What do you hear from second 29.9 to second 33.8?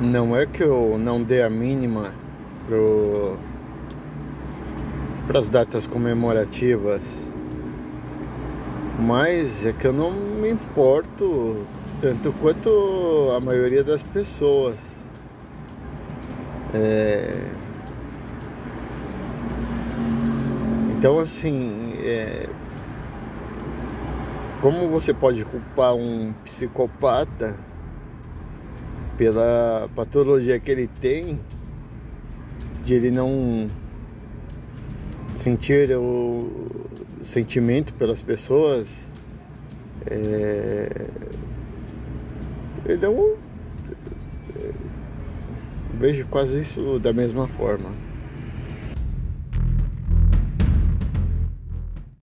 patologia que ele tem, de ele não